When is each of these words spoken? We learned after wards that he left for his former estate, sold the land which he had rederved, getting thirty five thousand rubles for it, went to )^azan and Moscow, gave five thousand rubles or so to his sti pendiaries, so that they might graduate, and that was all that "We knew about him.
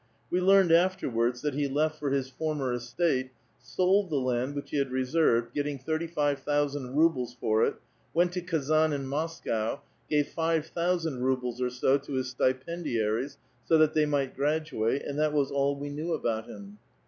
We 0.31 0.41
learned 0.41 0.71
after 0.71 1.07
wards 1.07 1.43
that 1.43 1.53
he 1.53 1.67
left 1.67 1.99
for 1.99 2.09
his 2.09 2.27
former 2.27 2.73
estate, 2.73 3.29
sold 3.59 4.09
the 4.09 4.15
land 4.15 4.55
which 4.55 4.71
he 4.71 4.77
had 4.77 4.89
rederved, 4.89 5.53
getting 5.53 5.77
thirty 5.77 6.07
five 6.07 6.39
thousand 6.39 6.95
rubles 6.95 7.35
for 7.35 7.63
it, 7.65 7.75
went 8.11 8.31
to 8.31 8.41
)^azan 8.41 8.95
and 8.95 9.07
Moscow, 9.07 9.79
gave 10.09 10.27
five 10.29 10.65
thousand 10.65 11.21
rubles 11.21 11.61
or 11.61 11.69
so 11.69 11.99
to 11.99 12.13
his 12.13 12.29
sti 12.31 12.53
pendiaries, 12.53 13.37
so 13.63 13.77
that 13.77 13.93
they 13.93 14.07
might 14.07 14.35
graduate, 14.35 15.03
and 15.03 15.19
that 15.19 15.33
was 15.33 15.51
all 15.51 15.75
that 15.75 15.81
"We 15.81 15.91
knew 15.91 16.13
about 16.13 16.47
him. 16.47 16.79